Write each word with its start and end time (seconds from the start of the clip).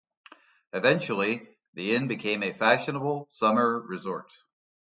Eventually, 0.73 1.47
the 1.75 1.93
inn 1.93 2.07
became 2.07 2.41
a 2.41 2.53
fashionable 2.53 3.27
summer 3.29 3.79
resort. 3.81 4.33